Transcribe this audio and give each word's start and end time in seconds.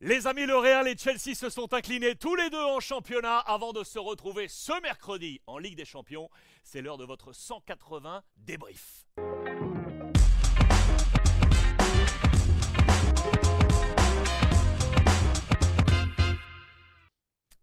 Les 0.00 0.28
amis, 0.28 0.46
le 0.46 0.56
Real 0.56 0.86
et 0.86 0.96
Chelsea 0.96 1.34
se 1.34 1.50
sont 1.50 1.74
inclinés 1.74 2.14
tous 2.14 2.36
les 2.36 2.50
deux 2.50 2.62
en 2.62 2.78
championnat 2.78 3.38
avant 3.38 3.72
de 3.72 3.82
se 3.82 3.98
retrouver 3.98 4.46
ce 4.46 4.80
mercredi 4.80 5.40
en 5.48 5.58
Ligue 5.58 5.74
des 5.74 5.84
Champions. 5.84 6.30
C'est 6.62 6.82
l'heure 6.82 6.98
de 6.98 7.04
votre 7.04 7.32
180 7.32 8.22
débrief. 8.36 9.08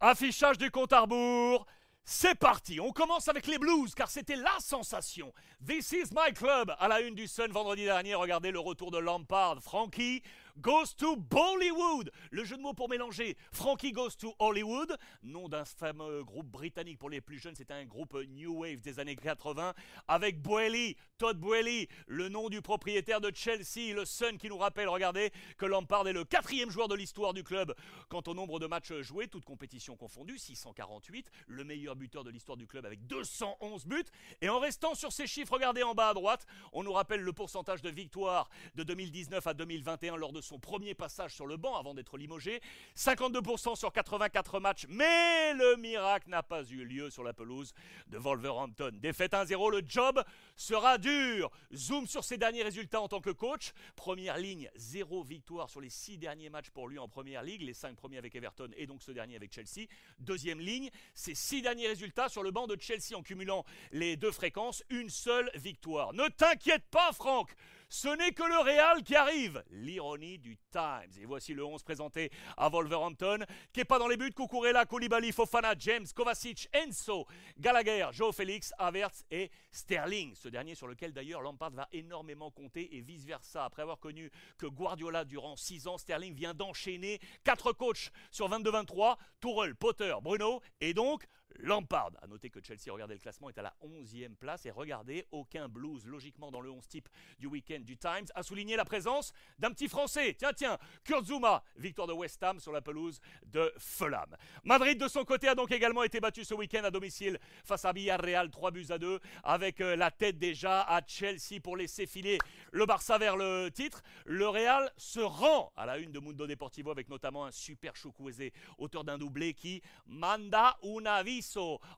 Affichage 0.01 0.57
du 0.57 0.69
compte 0.71 0.91
à 0.91 0.99
rebours. 0.99 1.65
C'est 2.07 2.35
parti, 2.35 2.79
on 2.79 2.91
commence 2.91 3.29
avec 3.29 3.47
les 3.47 3.57
Blues 3.57 3.95
car 3.95 4.11
c'était 4.11 4.35
la 4.35 4.59
sensation. 4.59 5.33
This 5.65 5.91
is 5.93 6.13
my 6.13 6.33
club 6.33 6.75
à 6.77 6.87
la 6.87 7.01
une 7.01 7.15
du 7.15 7.27
Sun 7.27 7.51
vendredi 7.51 7.85
dernier. 7.85 8.13
Regardez 8.13 8.51
le 8.51 8.59
retour 8.59 8.91
de 8.91 8.99
Lampard. 8.99 9.59
Frankie 9.63 10.21
goes 10.61 10.93
to 10.95 11.15
Bollywood. 11.15 12.11
Le 12.31 12.43
jeu 12.43 12.57
de 12.57 12.61
mots 12.61 12.73
pour 12.73 12.89
mélanger. 12.89 13.37
Frankie 13.51 13.91
goes 13.91 14.11
to 14.17 14.33
Hollywood, 14.39 14.97
nom 15.23 15.49
d'un 15.49 15.65
fameux 15.65 16.23
groupe 16.23 16.47
britannique 16.47 16.99
pour 16.99 17.09
les 17.09 17.21
plus 17.21 17.39
jeunes. 17.39 17.55
C'était 17.55 17.73
un 17.73 17.85
groupe 17.85 18.17
New 18.29 18.59
Wave 18.61 18.81
des 18.81 18.99
années 18.99 19.15
80 19.15 19.73
avec 20.07 20.41
Boehly, 20.41 20.95
Todd 21.17 21.37
Boehly, 21.39 21.87
le 22.07 22.29
nom 22.29 22.49
du 22.49 22.61
propriétaire 22.61 23.21
de 23.21 23.31
Chelsea, 23.33 23.93
le 23.93 24.05
Sun 24.05 24.37
qui 24.37 24.49
nous 24.49 24.57
rappelle, 24.57 24.89
regardez, 24.89 25.31
que 25.57 25.65
Lampard 25.65 26.07
est 26.07 26.13
le 26.13 26.23
quatrième 26.23 26.69
joueur 26.69 26.87
de 26.87 26.95
l'histoire 26.95 27.33
du 27.33 27.43
club. 27.43 27.73
Quant 28.09 28.23
au 28.27 28.33
nombre 28.33 28.59
de 28.59 28.67
matchs 28.67 28.93
joués, 29.01 29.27
toutes 29.27 29.45
compétitions 29.45 29.95
confondues, 29.95 30.37
648, 30.37 31.29
le 31.47 31.63
meilleur 31.63 31.95
buteur 31.95 32.23
de 32.23 32.29
l'histoire 32.29 32.57
du 32.57 32.67
club 32.67 32.85
avec 32.85 33.05
211 33.07 33.85
buts. 33.85 34.03
Et 34.41 34.49
en 34.49 34.59
restant 34.59 34.95
sur 34.95 35.11
ces 35.11 35.27
chiffres, 35.27 35.53
regardez 35.53 35.83
en 35.83 35.93
bas 35.93 36.09
à 36.09 36.13
droite, 36.13 36.45
on 36.73 36.83
nous 36.83 36.93
rappelle 36.93 37.21
le 37.21 37.33
pourcentage 37.33 37.81
de 37.81 37.89
victoires 37.89 38.49
de 38.75 38.83
2019 38.83 39.45
à 39.47 39.53
2021 39.53 40.15
lors 40.17 40.31
de 40.31 40.41
son 40.45 40.59
premier 40.59 40.93
passage 40.93 41.33
sur 41.33 41.47
le 41.47 41.57
banc 41.57 41.75
avant 41.75 41.93
d'être 41.93 42.17
limogé. 42.17 42.61
52% 42.95 43.75
sur 43.75 43.91
84 43.91 44.59
matchs, 44.59 44.85
mais 44.89 45.53
le 45.53 45.75
miracle 45.77 46.29
n'a 46.29 46.43
pas 46.43 46.63
eu 46.63 46.85
lieu 46.85 47.09
sur 47.09 47.23
la 47.23 47.33
pelouse 47.33 47.73
de 48.07 48.17
Wolverhampton. 48.17 48.91
Défaite 48.93 49.33
1-0, 49.33 49.71
le 49.71 49.81
job 49.85 50.23
sera 50.55 50.97
dur. 50.97 51.51
Zoom 51.73 52.07
sur 52.07 52.23
ses 52.23 52.37
derniers 52.37 52.63
résultats 52.63 53.01
en 53.01 53.07
tant 53.07 53.21
que 53.21 53.31
coach. 53.31 53.73
Première 53.95 54.37
ligne, 54.37 54.69
zéro 54.75 55.23
victoire 55.23 55.69
sur 55.69 55.81
les 55.81 55.89
six 55.89 56.17
derniers 56.17 56.49
matchs 56.49 56.69
pour 56.69 56.87
lui 56.87 56.99
en 56.99 57.07
première 57.07 57.43
ligue, 57.43 57.61
les 57.61 57.73
cinq 57.73 57.95
premiers 57.95 58.17
avec 58.17 58.35
Everton 58.35 58.69
et 58.77 58.87
donc 58.87 59.01
ce 59.01 59.11
dernier 59.11 59.35
avec 59.35 59.53
Chelsea. 59.53 59.87
Deuxième 60.19 60.59
ligne, 60.59 60.89
ses 61.13 61.35
six 61.35 61.61
derniers 61.61 61.87
résultats 61.87 62.29
sur 62.29 62.43
le 62.43 62.51
banc 62.51 62.67
de 62.67 62.77
Chelsea 62.79 63.15
en 63.15 63.23
cumulant 63.23 63.65
les 63.91 64.15
deux 64.15 64.31
fréquences, 64.31 64.83
une 64.89 65.09
seule 65.09 65.49
victoire. 65.55 66.13
Ne 66.13 66.27
t'inquiète 66.29 66.85
pas, 66.91 67.11
Franck. 67.13 67.55
Ce 67.89 68.07
n'est 68.07 68.31
que 68.31 68.43
le 68.43 68.59
Real 68.59 69.03
qui 69.03 69.15
arrive. 69.15 69.63
L'ironie 69.71 70.37
du 70.39 70.57
Times. 70.71 71.11
Et 71.21 71.25
voici 71.25 71.53
le 71.53 71.63
11 71.63 71.83
présenté 71.83 72.31
à 72.57 72.69
Wolverhampton. 72.69 73.45
pas 73.87 73.99
dans 73.99 74.07
les 74.07 74.17
buts, 74.17 74.31
Kukurela, 74.31 74.85
Koulibaly, 74.85 75.31
Fofana, 75.31 75.75
James, 75.77 76.05
Kovacic, 76.15 76.67
Enzo, 76.73 77.25
Gallagher, 77.57 78.07
Joe 78.11 78.35
Félix, 78.35 78.73
Havertz 78.77 79.23
et 79.29 79.51
Sterling. 79.71 80.33
Ce 80.35 80.49
dernier 80.49 80.75
sur 80.75 80.87
lequel 80.87 81.13
d'ailleurs 81.13 81.41
Lampard 81.41 81.71
va 81.71 81.87
énormément 81.91 82.51
compter 82.51 82.95
et 82.95 83.01
vice-versa. 83.01 83.65
Après 83.65 83.81
avoir 83.81 83.99
connu 83.99 84.31
que 84.57 84.65
Guardiola 84.65 85.25
durant 85.25 85.55
6 85.55 85.87
ans, 85.87 85.97
Sterling 85.97 86.33
vient 86.33 86.53
d'enchaîner 86.53 87.19
4 87.43 87.73
coachs 87.73 88.11
sur 88.31 88.49
22-23. 88.49 89.17
Tourelle, 89.39 89.75
Potter, 89.75 90.15
Bruno 90.21 90.61
et 90.81 90.93
donc 90.93 91.25
Lampard. 91.59 92.11
A 92.21 92.27
noter 92.27 92.49
que 92.49 92.61
Chelsea, 92.61 92.91
regardez 92.91 93.15
le 93.15 93.19
classement, 93.19 93.49
est 93.49 93.57
à 93.57 93.61
la 93.61 93.73
11e 93.83 94.35
place 94.35 94.65
et 94.65 94.71
regardez, 94.71 95.25
aucun 95.31 95.67
blues 95.67 96.05
logiquement 96.05 96.51
dans 96.51 96.61
le 96.61 96.69
11 96.69 96.87
type 96.87 97.09
du 97.39 97.47
week-end 97.47 97.79
du 97.79 97.97
Times 97.97 98.25
a 98.33 98.43
souligné 98.43 98.75
la 98.75 98.85
présence 98.85 99.33
d'un 99.59 99.71
petit 99.71 99.87
Français. 99.87 100.35
Tiens, 100.37 100.53
tiens, 100.53 100.77
Kurt 101.03 101.25
Zuma, 101.25 101.63
victoire 101.77 102.07
de 102.07 102.13
West 102.13 102.41
Ham 102.43 102.59
sur 102.59 102.71
la 102.71 102.81
pelouse 102.81 103.19
de 103.45 103.71
Fulham. 103.77 104.35
Madrid, 104.63 104.99
de 104.99 105.07
son 105.07 105.23
côté, 105.23 105.47
a 105.47 105.55
donc 105.55 105.71
également 105.71 106.03
été 106.03 106.19
battu 106.19 106.43
ce 106.43 106.53
week-end 106.53 106.83
à 106.83 106.91
domicile 106.91 107.39
face 107.63 107.85
à 107.85 107.93
Villarreal, 107.93 108.49
3 108.49 108.71
buts 108.71 108.87
à 108.89 108.97
2, 108.97 109.19
avec 109.43 109.81
euh, 109.81 109.95
la 109.95 110.11
tête 110.11 110.37
déjà 110.37 110.81
à 110.81 111.01
Chelsea 111.05 111.59
pour 111.61 111.77
laisser 111.77 112.05
filer 112.05 112.37
le 112.71 112.85
Barça 112.85 113.17
vers 113.17 113.37
le 113.37 113.69
titre. 113.69 114.01
Le 114.25 114.47
Real 114.47 114.91
se 114.97 115.19
rend 115.19 115.71
à 115.75 115.85
la 115.85 115.97
une 115.97 116.11
de 116.11 116.19
Mundo 116.19 116.47
Deportivo 116.47 116.91
avec 116.91 117.09
notamment 117.09 117.45
un 117.45 117.51
super 117.51 117.95
Chukwueze, 117.95 118.51
auteur 118.77 119.03
d'un 119.03 119.17
doublé 119.17 119.53
qui 119.53 119.81
manda 120.05 120.77
una 120.83 121.23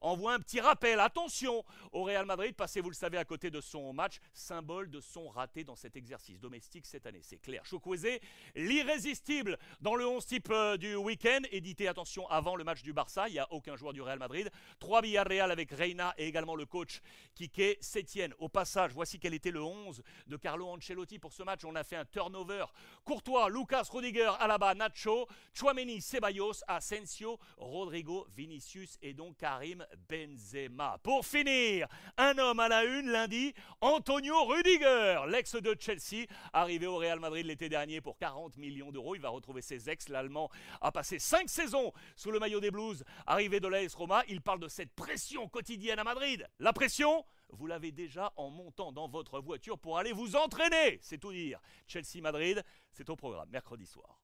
envoie 0.02 0.34
un 0.34 0.40
petit 0.40 0.60
rappel. 0.60 1.00
Attention 1.00 1.64
au 1.92 2.04
Real 2.04 2.26
Madrid, 2.26 2.56
passé, 2.56 2.82
vous 2.82 2.90
le 2.90 2.96
savez, 2.96 3.18
à 3.18 3.26
côté 3.26 3.50
de 3.50 3.62
son 3.62 3.94
match, 3.94 4.20
symbole 4.34 4.90
de 4.90 5.00
son 5.00 5.28
raté 5.30 5.64
dans 5.64 5.76
cet 5.76 5.96
exercice 5.96 6.40
domestique 6.40 6.86
cette 6.86 7.06
année. 7.06 7.22
C'est 7.22 7.38
clair. 7.38 7.66
Chukwueze, 7.66 8.20
l'irrésistible 8.56 9.58
dans 9.82 9.96
le 9.96 10.08
11 10.08 10.26
type 10.26 10.50
euh, 10.52 10.78
du 10.78 10.96
week-end, 10.96 11.42
édité, 11.52 11.88
attention, 11.88 12.28
avant 12.30 12.56
le 12.56 12.64
match 12.64 12.84
du 12.84 12.94
Barça. 12.94 13.28
Il 13.28 13.34
n'y 13.34 13.40
a 13.40 13.52
aucun 13.52 13.76
joueur 13.76 13.94
du 13.94 14.02
Real 14.02 14.20
Madrid. 14.20 14.50
3 14.80 15.02
Villarreal 15.02 15.52
avec 15.52 15.72
Reina 15.72 16.14
et 16.18 16.28
également 16.28 16.56
le 16.56 16.66
coach 16.66 17.02
Kike 17.36 17.78
Sétienne. 17.82 18.34
Au 18.40 18.50
passage, 18.50 18.92
voici 18.94 19.20
quel 19.20 19.34
était 19.34 19.52
le 19.52 19.62
11 19.62 20.02
de 20.28 20.38
Carlo 20.38 20.68
Ancelotti 20.68 21.20
pour 21.20 21.34
ce 21.34 21.44
match. 21.44 21.64
On 21.66 21.76
a 21.76 21.84
fait 21.84 21.96
un 21.96 22.06
turnover. 22.06 22.66
Courtois, 23.04 23.50
Lucas 23.50 23.88
Rudiger, 23.92 24.32
Alaba, 24.40 24.74
Nacho, 24.76 25.28
Chouameni, 25.54 26.02
Ceballos, 26.02 26.64
Asensio, 26.68 27.40
Rodrigo, 27.58 28.28
Vinicius 28.36 28.98
et 29.02 29.14
donc 29.14 29.37
Karim 29.38 29.86
Benzema. 30.10 30.98
Pour 31.04 31.26
finir, 31.26 31.88
un 32.18 32.38
homme 32.38 32.60
à 32.60 32.68
la 32.68 32.84
une 32.84 33.10
lundi, 33.10 33.54
Antonio 33.82 34.46
Rudiger, 34.46 35.22
l'ex 35.28 35.56
de 35.56 35.76
Chelsea, 35.80 36.26
arrivé 36.54 36.88
au 36.88 36.98
Real 36.98 37.20
Madrid 37.20 37.46
l'été 37.46 37.70
dernier 37.70 38.02
pour 38.02 38.18
40 38.18 38.58
millions 38.58 38.92
d'euros. 38.92 39.16
Il 39.16 39.22
va 39.22 39.30
retrouver 39.30 39.62
ses 39.62 39.90
ex. 39.90 40.10
L'Allemand 40.10 40.50
a 40.82 40.92
passé 40.92 41.20
5 41.20 41.50
saisons 41.50 41.94
sous 42.16 42.32
le 42.32 42.40
maillot 42.40 42.60
des 42.60 42.72
Blues. 42.72 43.04
Arrivé 43.26 43.60
de 43.60 43.68
l'AS 43.68 43.94
Roma, 43.94 44.24
il 44.28 44.42
parle 44.42 44.60
de 44.60 44.68
cette 44.68 44.94
pression 44.94 45.48
quotidienne 45.48 46.00
à 46.00 46.04
Madrid. 46.04 46.48
La 46.60 46.74
pression 46.74 47.24
vous 47.50 47.68
l'avez 47.68 47.92
déjà 47.94 48.34
en 48.36 48.50
montant 48.50 48.92
dans 48.92 49.08
votre 49.08 49.40
voiture 49.40 49.80
pour 49.80 49.98
aller 49.98 50.12
vous 50.12 50.36
entraîner. 50.36 51.00
C'est 51.02 51.18
tout 51.18 51.32
dire. 51.32 51.60
Chelsea-Madrid, 51.88 52.62
c'est 52.92 53.10
au 53.10 53.16
programme 53.16 53.50
mercredi 53.50 53.86
soir. 53.86 54.20